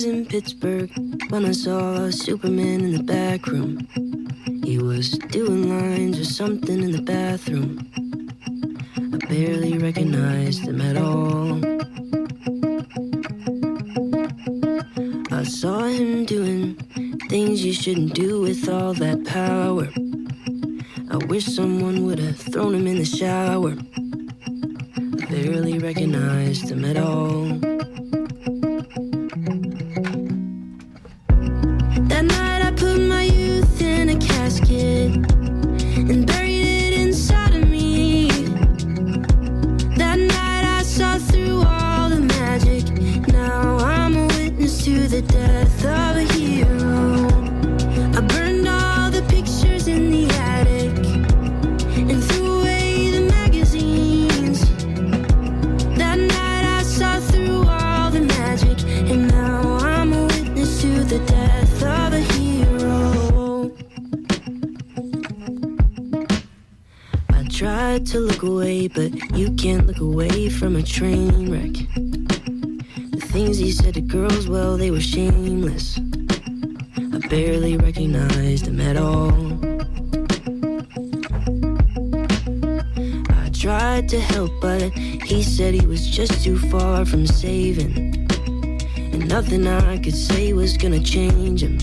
[0.00, 0.90] was in Pittsburgh
[1.28, 3.86] when I saw Superman in the back room.
[4.64, 7.86] He was doing lines or something in the bathroom.
[8.96, 11.60] I barely recognized him at all.
[15.30, 16.76] I saw him doing
[17.28, 19.88] things you shouldn't do with all that power.
[21.10, 23.76] I wish someone would have thrown him in the shower.
[25.20, 27.69] I barely recognized him at all.
[68.10, 72.09] To look away, but you can't look away from a train wreck.
[73.32, 76.00] Things he said to girls, well, they were shameless.
[76.96, 79.30] I barely recognized him at all.
[83.30, 88.28] I tried to help, but he said he was just too far from saving.
[88.96, 91.78] And nothing I could say was gonna change him.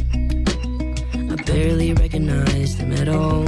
[1.32, 3.45] I barely recognized him at all.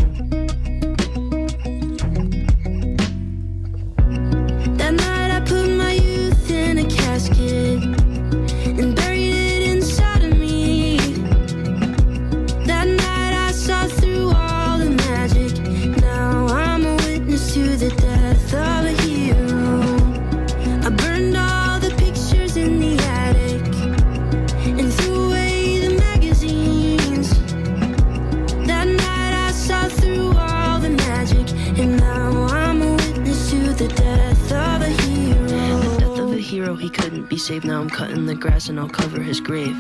[38.80, 39.76] I'll cover his grave.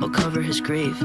[0.00, 0.96] I'll cover his grave.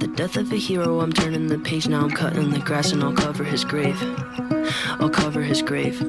[0.00, 1.86] The death of a hero, I'm turning the page.
[1.86, 3.96] Now I'm cutting the grass and I'll cover his grave.
[4.98, 6.00] I'll cover his grave.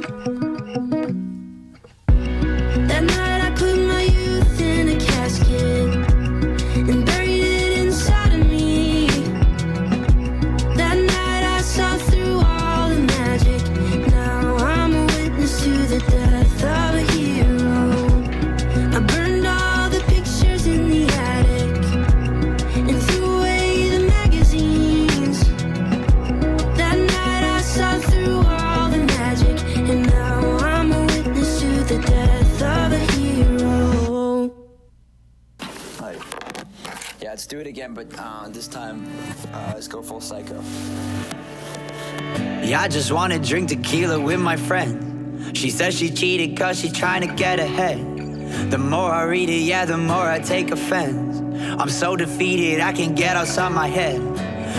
[42.63, 45.57] Yeah, I just wanna drink tequila with my friend.
[45.57, 48.71] She says she cheated cause she trying to get ahead.
[48.71, 51.41] The more I read it, yeah, the more I take offense.
[51.77, 54.21] I'm so defeated, I can't get outside my head.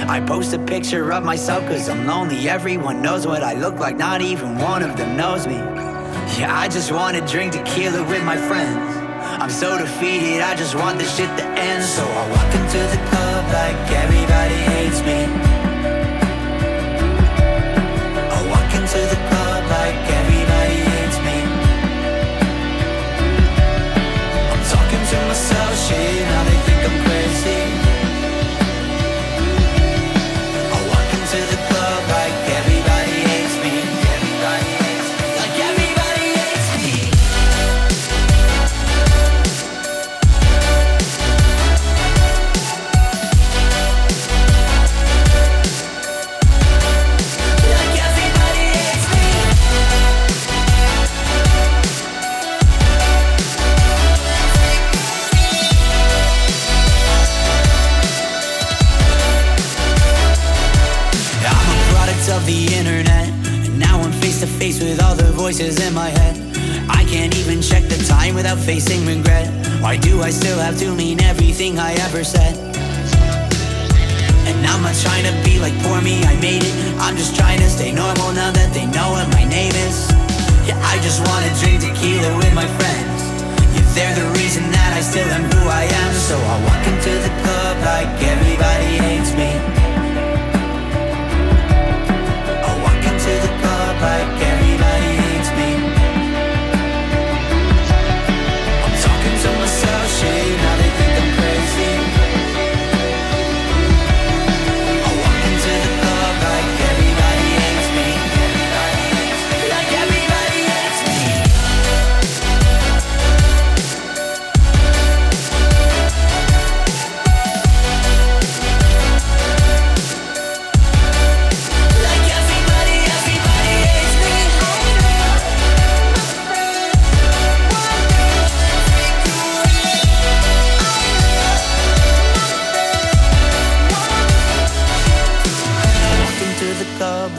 [0.08, 2.48] I post a picture of myself cause I'm lonely.
[2.48, 5.56] Everyone knows what I look like, not even one of them knows me.
[6.38, 8.96] Yeah, I just wanna drink tequila with my friends.
[9.38, 11.84] I'm so defeated, I just want this shit to end.
[11.84, 15.50] So I walk into the club like everybody hates me.
[18.90, 21.36] to the club like everybody hates me
[24.50, 27.89] I'm talking to myself, shit, now they think I'm crazy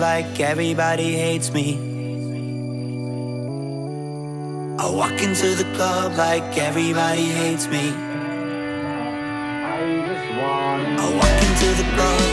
[0.02, 1.78] like everybody hates me.
[4.80, 7.94] I walk into the club like everybody hates me.
[11.04, 12.31] I walk into the club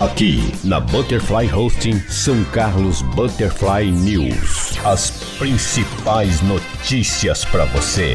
[0.00, 4.78] Aqui na Butterfly Hosting São Carlos Butterfly News.
[4.82, 8.14] As principais notícias para você.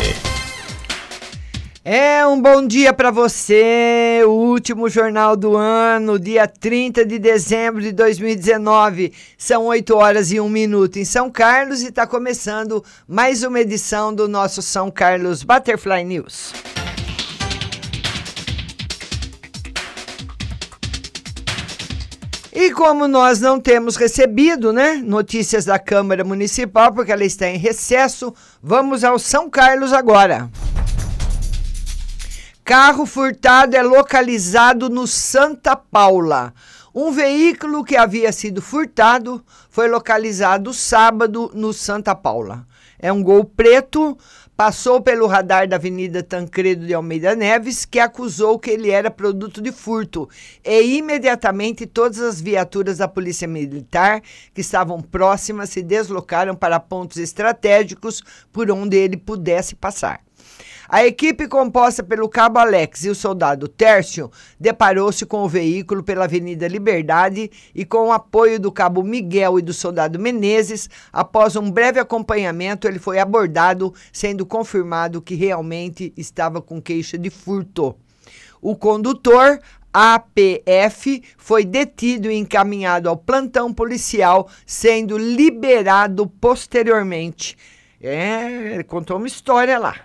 [1.84, 7.80] É um bom dia para você, o último jornal do ano, dia 30 de dezembro
[7.80, 9.14] de 2019.
[9.38, 14.12] São 8 horas e 1 minuto em São Carlos e está começando mais uma edição
[14.12, 16.52] do nosso São Carlos Butterfly News.
[22.56, 27.58] E como nós não temos recebido, né, notícias da Câmara Municipal, porque ela está em
[27.58, 28.34] recesso,
[28.64, 30.50] vamos ao São Carlos agora.
[32.64, 36.54] Carro furtado é localizado no Santa Paula.
[36.98, 42.66] Um veículo que havia sido furtado foi localizado sábado no Santa Paula.
[42.98, 44.18] É um gol preto,
[44.56, 49.62] passou pelo radar da Avenida Tancredo de Almeida Neves, que acusou que ele era produto
[49.62, 50.30] de furto.
[50.64, 54.22] E imediatamente todas as viaturas da Polícia Militar
[54.54, 58.24] que estavam próximas se deslocaram para pontos estratégicos
[58.54, 60.25] por onde ele pudesse passar.
[60.88, 66.26] A equipe composta pelo cabo Alex e o soldado Tércio deparou-se com o veículo pela
[66.26, 71.72] Avenida Liberdade e, com o apoio do cabo Miguel e do soldado Menezes, após um
[71.72, 77.96] breve acompanhamento, ele foi abordado, sendo confirmado que realmente estava com queixa de furto.
[78.62, 79.60] O condutor,
[79.92, 87.58] APF, foi detido e encaminhado ao plantão policial, sendo liberado posteriormente.
[88.00, 89.96] É, ele contou uma história lá.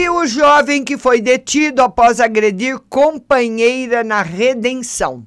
[0.00, 5.26] E o jovem que foi detido após agredir companheira na redenção.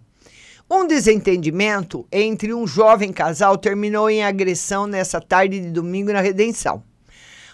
[0.70, 6.82] Um desentendimento entre um jovem casal terminou em agressão nessa tarde de domingo na redenção.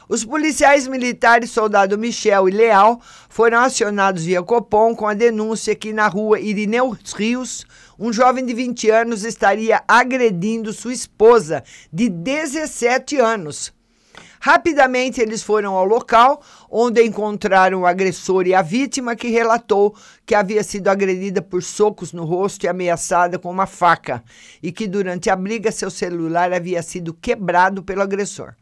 [0.08, 5.92] Os policiais militares Soldado Michel e Leal foram acionados via Copom com a denúncia que
[5.92, 7.66] na rua Irineu Rios,
[7.98, 13.76] um jovem de 20 anos estaria agredindo sua esposa de 17 anos.
[14.40, 20.36] Rapidamente eles foram ao local, onde encontraram o agressor e a vítima, que relatou que
[20.36, 24.24] havia sido agredida por socos no rosto e ameaçada com uma faca,
[24.62, 28.54] e que durante a briga seu celular havia sido quebrado pelo agressor.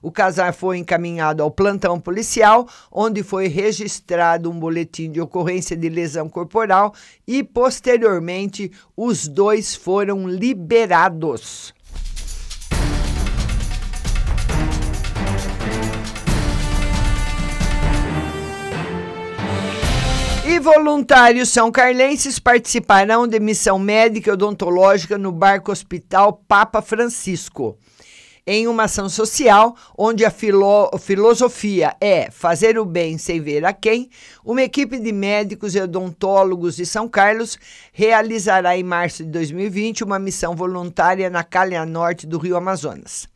[0.00, 5.88] O casal foi encaminhado ao plantão policial, onde foi registrado um boletim de ocorrência de
[5.88, 6.94] lesão corporal
[7.26, 11.74] e, posteriormente, os dois foram liberados.
[20.74, 27.78] Voluntários são carlenses participarão de missão médica e odontológica no barco Hospital Papa Francisco.
[28.46, 33.72] Em uma ação social, onde a filo filosofia é fazer o bem sem ver a
[33.72, 34.10] quem,
[34.44, 37.58] uma equipe de médicos e odontólogos de São Carlos
[37.90, 43.26] realizará em março de 2020 uma missão voluntária na calha norte do Rio Amazonas.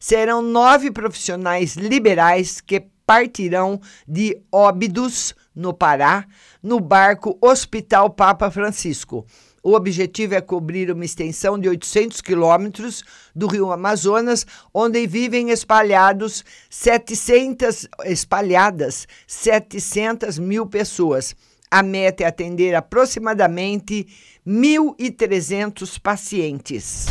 [0.00, 6.26] Serão nove profissionais liberais que partirão de Óbidos, no Pará,
[6.62, 9.26] no barco Hospital Papa Francisco.
[9.62, 13.04] O objetivo é cobrir uma extensão de 800 quilômetros
[13.34, 14.44] do rio Amazonas,
[14.74, 21.36] onde vivem espalhados 700, espalhadas 700 mil pessoas.
[21.70, 24.06] A meta é atender aproximadamente
[24.46, 27.06] 1.300 pacientes.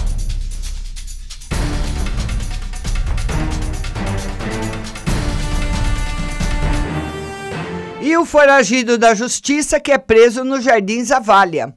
[8.04, 11.74] E o foragido da justiça que é preso no Jardim Zavalha.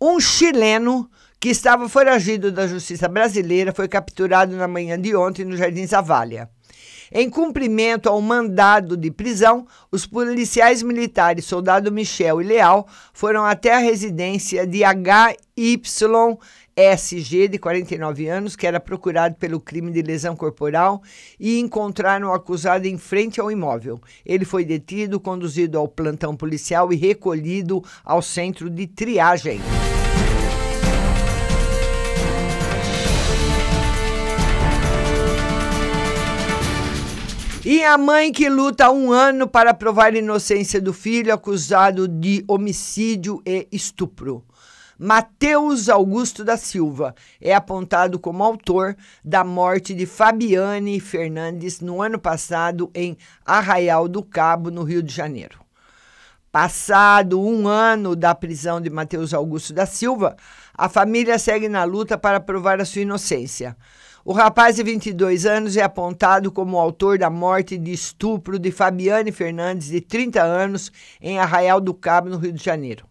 [0.00, 1.08] Um chileno
[1.38, 6.48] que estava foragido da justiça brasileira foi capturado na manhã de ontem no Jardim Zavalha.
[7.16, 13.72] Em cumprimento ao mandado de prisão, os policiais militares Soldado Michel e Leal foram até
[13.72, 15.36] a residência de HY
[16.76, 21.00] SG, de 49 anos, que era procurado pelo crime de lesão corporal,
[21.38, 24.00] e encontraram o acusado em frente ao imóvel.
[24.26, 29.60] Ele foi detido, conduzido ao plantão policial e recolhido ao centro de triagem.
[37.66, 42.44] E a mãe que luta um ano para provar a inocência do filho acusado de
[42.46, 44.44] homicídio e estupro.
[44.98, 48.94] Mateus Augusto da Silva é apontado como autor
[49.24, 53.16] da morte de Fabiane Fernandes no ano passado em
[53.46, 55.58] Arraial do Cabo, no Rio de Janeiro.
[56.52, 60.36] Passado um ano da prisão de Mateus Augusto da Silva,
[60.74, 63.74] a família segue na luta para provar a sua inocência.
[64.26, 69.30] O rapaz de 22 anos é apontado como autor da morte de estupro de Fabiane
[69.30, 70.90] Fernandes, de 30 anos,
[71.20, 73.04] em Arraial do Cabo, no Rio de Janeiro.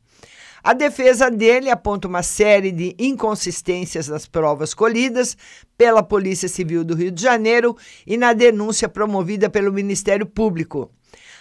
[0.64, 5.38] A defesa dele aponta uma série de inconsistências nas provas colhidas
[5.78, 7.78] pela Polícia Civil do Rio de Janeiro
[8.08, 10.90] e na denúncia promovida pelo Ministério Público.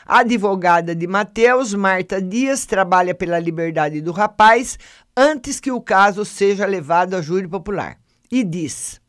[0.04, 4.78] A advogada de Mateus, Marta Dias, trabalha pela liberdade do rapaz
[5.16, 7.96] antes que o caso seja levado a júri popular.
[8.30, 9.01] E diz: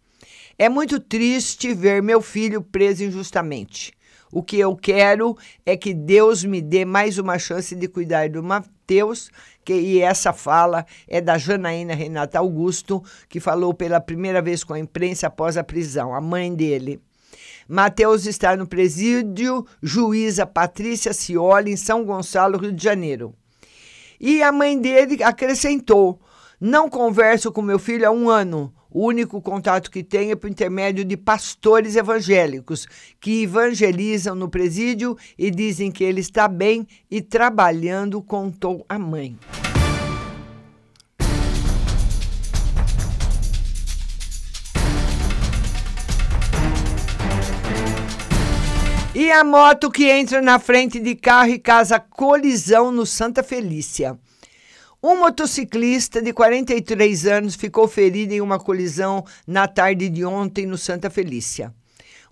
[0.58, 3.92] É muito triste ver meu filho preso injustamente.
[4.32, 8.44] O que eu quero é que Deus me dê mais uma chance de cuidar do
[8.44, 9.30] Mateus,
[9.64, 14.74] que, e essa fala é da Janaína Renata Augusto, que falou pela primeira vez com
[14.74, 17.00] a imprensa após a prisão, a mãe dele.
[17.68, 23.34] Mateus está no presídio juíza Patrícia Cioli, em São Gonçalo, Rio de Janeiro.
[24.20, 26.20] E a mãe dele acrescentou:
[26.60, 28.74] Não converso com meu filho há um ano.
[28.94, 32.86] O único contato que tem é por intermédio de pastores evangélicos
[33.20, 39.36] que evangelizam no presídio e dizem que ele está bem e trabalhando, contou a mãe.
[49.16, 54.20] E a moto que entra na frente de carro e causa colisão no Santa Felícia.
[55.06, 60.78] Um motociclista de 43 anos ficou ferido em uma colisão na tarde de ontem no
[60.78, 61.74] Santa Felícia.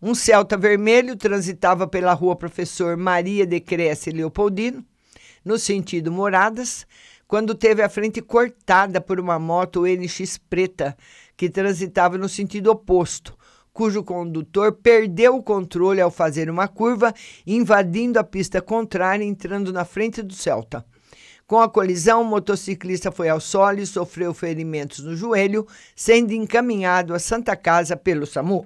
[0.01, 4.85] Um Celta vermelho transitava pela rua Professor Maria de Cresce Leopoldino,
[5.43, 6.87] no sentido Moradas,
[7.27, 10.95] quando teve a frente cortada por uma moto NX preta
[11.35, 13.37] que transitava no sentido oposto,
[13.73, 17.13] cujo condutor perdeu o controle ao fazer uma curva,
[17.45, 20.85] invadindo a pista contrária, entrando na frente do Celta.
[21.51, 27.13] Com a colisão, o motociclista foi ao solo e sofreu ferimentos no joelho, sendo encaminhado
[27.13, 28.65] à Santa Casa pelo SAMU.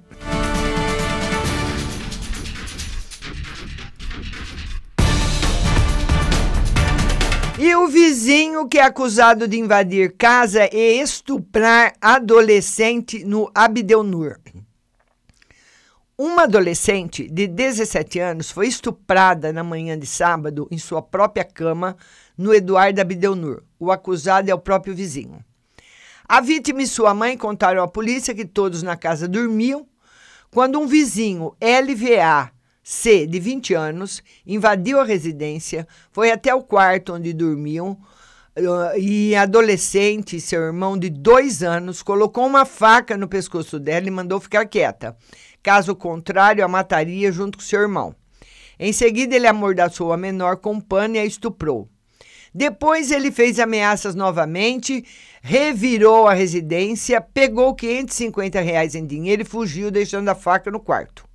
[7.57, 14.44] E o vizinho que é acusado de invadir casa e estuprar adolescente no Abdelnur.
[16.17, 21.97] Uma adolescente de 17 anos foi estuprada na manhã de sábado em sua própria cama
[22.37, 23.63] no Eduardo Abdelnur.
[23.77, 25.43] O acusado é o próprio vizinho.
[26.25, 29.85] A vítima e sua mãe contaram à polícia que todos na casa dormiam
[30.49, 32.49] quando um vizinho LVA
[32.81, 37.97] C, de 20 anos, invadiu a residência, foi até o quarto onde dormiam
[38.57, 44.11] uh, e adolescente, seu irmão de dois anos, colocou uma faca no pescoço dela e
[44.11, 45.17] mandou ficar quieta.
[45.65, 48.15] Caso contrário, a mataria junto com seu irmão.
[48.77, 51.89] Em seguida, ele amordaçou a menor com pano e a estuprou.
[52.53, 55.03] Depois, ele fez ameaças novamente,
[55.41, 61.25] revirou a residência, pegou 550 reais em dinheiro e fugiu, deixando a faca no quarto.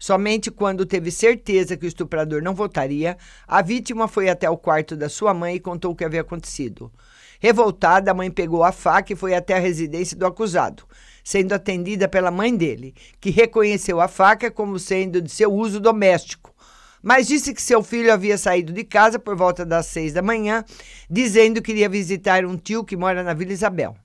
[0.00, 4.96] Somente quando teve certeza que o estuprador não voltaria, a vítima foi até o quarto
[4.96, 6.90] da sua mãe e contou o que havia acontecido.
[7.38, 10.82] Revoltada, a mãe pegou a faca e foi até a residência do acusado,
[11.30, 16.52] sendo atendida pela mãe dele, que reconheceu a faca como sendo de seu uso doméstico,
[17.00, 20.64] mas disse que seu filho havia saído de casa por volta das seis da manhã,
[21.08, 23.96] dizendo que iria visitar um tio que mora na Vila Isabel.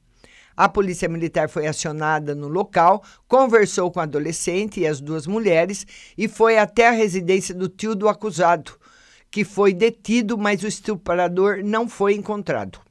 [0.56, 5.88] A polícia militar foi acionada no local, conversou com a adolescente e as duas mulheres
[6.16, 8.74] e foi até a residência do tio do acusado,
[9.32, 12.85] que foi detido, mas o estuprador não foi encontrado.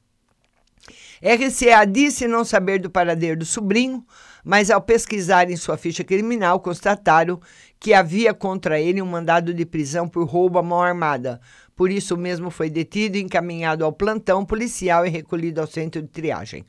[1.21, 4.05] RCA disse não saber do paradeiro do sobrinho,
[4.43, 7.39] mas ao pesquisar em sua ficha criminal, constataram
[7.79, 11.41] que havia contra ele um mandado de prisão por roubo à mão armada.
[11.75, 16.65] Por isso mesmo foi detido, encaminhado ao plantão policial e recolhido ao centro de triagem.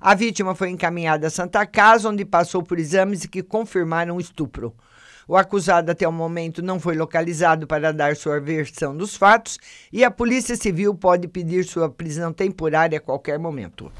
[0.00, 4.74] A vítima foi encaminhada à Santa Casa, onde passou por exames que confirmaram o estupro.
[5.30, 9.58] O acusado até o momento não foi localizado para dar sua versão dos fatos
[9.92, 13.92] e a Polícia Civil pode pedir sua prisão temporária a qualquer momento.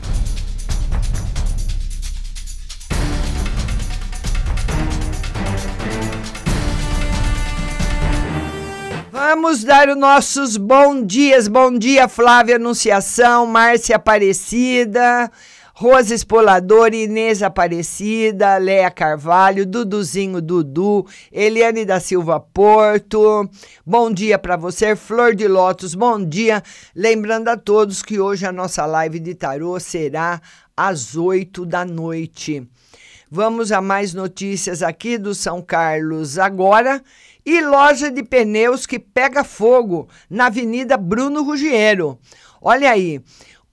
[9.12, 11.46] Vamos dar os nossos bom dias.
[11.46, 15.30] Bom dia, Flávia Anunciação, Márcia Aparecida.
[15.80, 23.48] Rosa Espolador, Inês Aparecida, Léa Carvalho, Duduzinho Dudu, Eliane da Silva Porto.
[23.86, 26.64] Bom dia para você, Flor de Lótus, bom dia.
[26.96, 30.42] Lembrando a todos que hoje a nossa live de tarô será
[30.76, 32.68] às 8 da noite.
[33.30, 37.00] Vamos a mais notícias aqui do São Carlos agora.
[37.46, 42.18] E loja de pneus que pega fogo na Avenida Bruno Ruggiero.
[42.60, 43.22] Olha aí,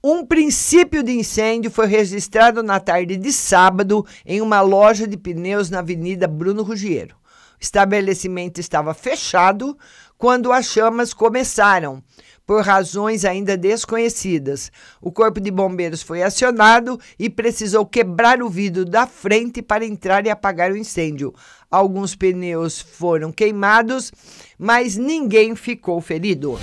[0.08, 5.68] um princípio de incêndio foi registrado na tarde de sábado em uma loja de pneus
[5.68, 7.16] na Avenida Bruno Ruggiero.
[7.16, 9.76] O estabelecimento estava fechado
[10.16, 12.00] quando as chamas começaram,
[12.46, 14.70] por razões ainda desconhecidas.
[15.02, 20.24] O corpo de bombeiros foi acionado e precisou quebrar o vidro da frente para entrar
[20.24, 21.34] e apagar o incêndio.
[21.68, 24.12] Alguns pneus foram queimados,
[24.56, 26.56] mas ninguém ficou ferido.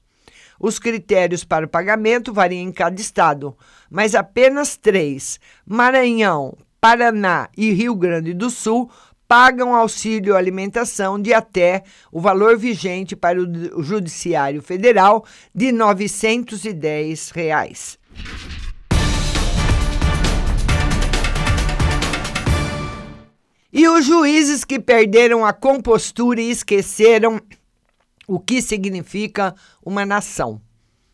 [0.60, 3.58] Os critérios para o pagamento variam em cada estado,
[3.90, 8.92] mas apenas três Maranhão, Paraná e Rio Grande do Sul
[9.26, 17.98] pagam auxílio alimentação de até o valor vigente para o Judiciário Federal de 910 reais.
[23.78, 27.42] E os juízes que perderam a compostura e esqueceram
[28.26, 29.54] o que significa
[29.86, 30.62] uma nação.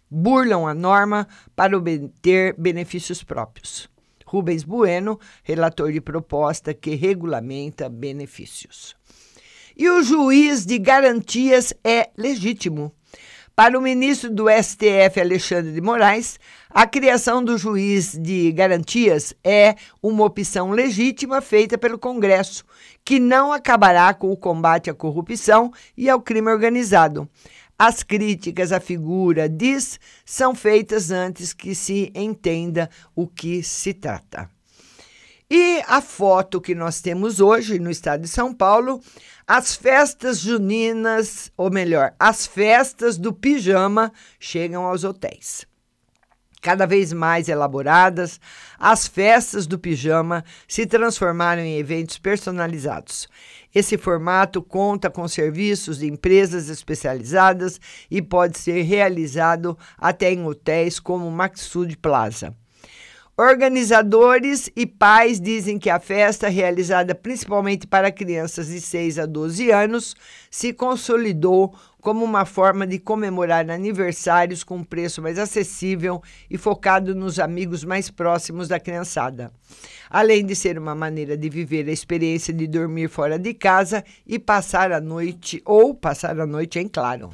[0.07, 3.89] Burlam a norma para obter benefícios próprios.
[4.27, 8.95] Rubens Bueno, relator de proposta que regulamenta benefícios.
[9.75, 12.93] E o juiz de garantias é legítimo.
[13.63, 19.75] Para o ministro do STF, Alexandre de Moraes, a criação do juiz de garantias é
[20.01, 22.65] uma opção legítima feita pelo Congresso,
[23.05, 27.29] que não acabará com o combate à corrupção e ao crime organizado.
[27.77, 34.49] As críticas à figura diz são feitas antes que se entenda o que se trata.
[35.53, 39.01] E a foto que nós temos hoje no estado de São Paulo,
[39.45, 45.65] as festas juninas, ou melhor, as festas do pijama chegam aos hotéis.
[46.61, 48.39] Cada vez mais elaboradas,
[48.79, 53.27] as festas do pijama se transformaram em eventos personalizados.
[53.75, 57.77] Esse formato conta com serviços de empresas especializadas
[58.09, 62.55] e pode ser realizado até em hotéis como o Maxud Plaza.
[63.41, 69.71] Organizadores e pais dizem que a festa, realizada principalmente para crianças de 6 a 12
[69.71, 70.15] anos,
[70.51, 77.15] se consolidou como uma forma de comemorar aniversários com um preço mais acessível e focado
[77.15, 79.51] nos amigos mais próximos da criançada.
[80.07, 84.37] Além de ser uma maneira de viver a experiência de dormir fora de casa e
[84.37, 87.31] passar a noite, ou passar a noite em claro.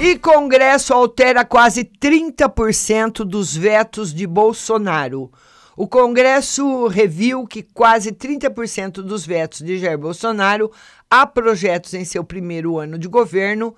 [0.00, 5.28] E Congresso altera quase 30% dos vetos de Bolsonaro.
[5.76, 10.70] O Congresso reviu que quase 30% dos vetos de Jair Bolsonaro
[11.10, 13.74] a projetos em seu primeiro ano de governo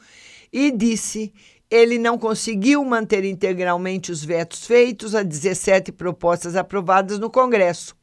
[0.53, 1.33] e disse
[1.71, 7.97] ele não conseguiu manter integralmente os vetos feitos a 17 propostas aprovadas no Congresso.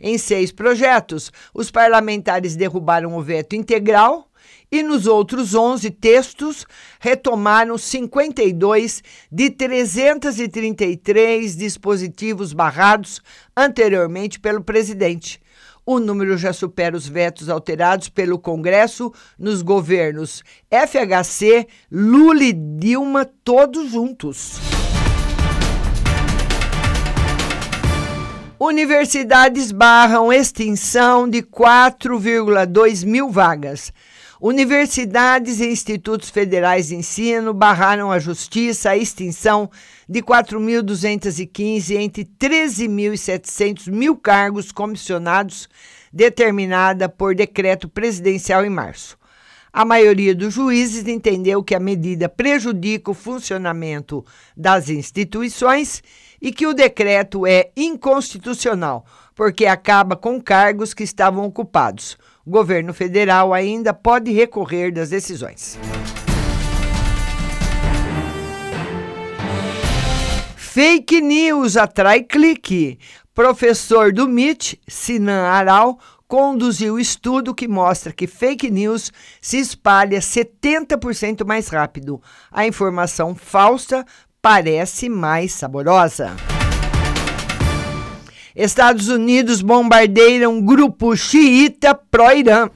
[0.00, 4.29] Em seis projetos, os parlamentares derrubaram o veto integral
[4.70, 6.66] e nos outros 11 textos
[6.98, 13.20] retomaram 52 de 333 dispositivos barrados
[13.56, 15.40] anteriormente pelo presidente.
[15.84, 23.24] O número já supera os vetos alterados pelo Congresso nos governos FHC, Lula e Dilma,
[23.24, 24.60] todos juntos.
[28.62, 33.90] Universidades barram extinção de 4,2 mil vagas.
[34.40, 39.70] Universidades e institutos federais de ensino barraram a justiça a extinção
[40.08, 45.68] de 4.215 entre 13.700 mil cargos comissionados,
[46.10, 49.18] determinada por decreto presidencial em março.
[49.70, 54.24] A maioria dos juízes entendeu que a medida prejudica o funcionamento
[54.56, 56.02] das instituições
[56.40, 62.16] e que o decreto é inconstitucional, porque acaba com cargos que estavam ocupados
[62.50, 65.78] governo federal ainda pode recorrer das decisões.
[70.56, 72.98] Fake news atrai clique.
[73.34, 79.10] Professor do MIT, Sinan Aral, conduziu estudo que mostra que fake news
[79.40, 82.20] se espalha 70% mais rápido.
[82.52, 84.04] A informação falsa
[84.40, 86.36] parece mais saborosa.
[88.54, 92.68] Estados Unidos bombardeiam grupo xiita pró-Irã.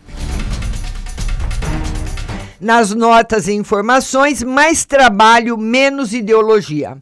[2.60, 6.96] Nas notas e informações, mais trabalho, menos ideologia.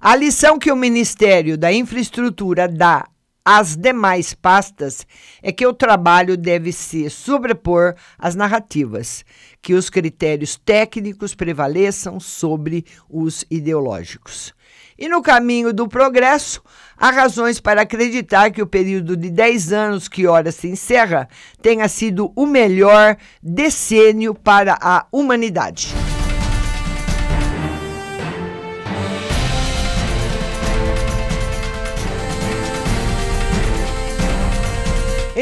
[0.00, 3.06] A lição que o Ministério da Infraestrutura dá
[3.44, 5.06] às demais pastas
[5.42, 9.24] é que o trabalho deve se sobrepor às narrativas,
[9.60, 14.54] que os critérios técnicos prevaleçam sobre os ideológicos.
[15.00, 16.62] E no caminho do progresso,
[16.94, 21.26] há razões para acreditar que o período de 10 anos que ora se encerra
[21.62, 25.88] tenha sido o melhor decênio para a humanidade.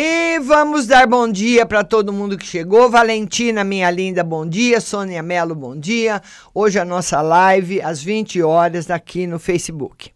[0.00, 2.88] E vamos dar bom dia para todo mundo que chegou.
[2.88, 4.80] Valentina, minha linda, bom dia.
[4.80, 6.22] Sônia Melo, bom dia.
[6.54, 10.12] Hoje a nossa live às 20 horas aqui no Facebook.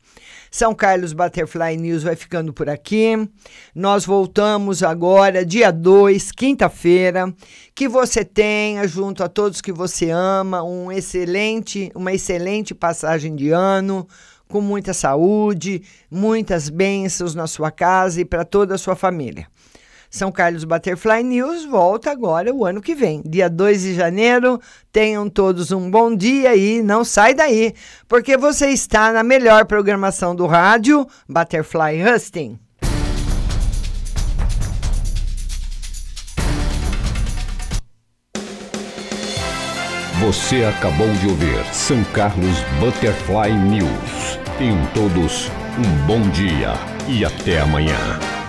[0.52, 3.28] São Carlos Butterfly News vai ficando por aqui.
[3.74, 7.34] Nós voltamos agora, dia 2, quinta-feira.
[7.74, 13.50] Que você tenha, junto a todos que você ama, um excelente, uma excelente passagem de
[13.50, 14.06] ano
[14.46, 19.48] com muita saúde, muitas bênçãos na sua casa e para toda a sua família.
[20.12, 24.60] São Carlos Butterfly News volta agora o ano que vem, dia 2 de janeiro.
[24.92, 27.72] Tenham todos um bom dia e não sai daí,
[28.06, 32.58] porque você está na melhor programação do rádio, Butterfly Husting.
[40.20, 44.38] Você acabou de ouvir São Carlos Butterfly News.
[44.58, 46.74] Tenham todos um bom dia
[47.08, 48.41] e até amanhã.